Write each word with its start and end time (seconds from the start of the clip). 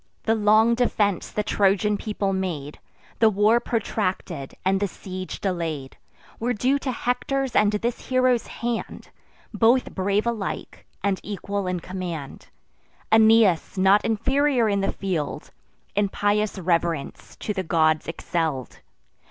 The 0.23 0.33
long 0.33 0.73
defence 0.73 1.29
the 1.31 1.43
Trojan 1.43 1.95
people 1.95 2.33
made, 2.33 2.79
The 3.19 3.29
war 3.29 3.59
protracted, 3.59 4.55
and 4.65 4.79
the 4.79 4.87
siege 4.87 5.39
delay'd, 5.39 5.95
Were 6.39 6.53
due 6.53 6.79
to 6.79 6.91
Hector's 6.91 7.55
and 7.55 7.71
this 7.71 8.07
hero's 8.07 8.47
hand: 8.47 9.11
Both 9.53 9.93
brave 9.93 10.25
alike, 10.25 10.87
and 11.03 11.19
equal 11.21 11.67
in 11.67 11.81
command; 11.81 12.47
Aeneas, 13.11 13.77
not 13.77 14.03
inferior 14.03 14.67
in 14.67 14.81
the 14.81 14.91
field, 14.91 15.51
In 15.93 16.09
pious 16.09 16.57
reverence 16.57 17.35
to 17.35 17.53
the 17.53 17.61
gods 17.61 18.07
excell'd. 18.07 18.79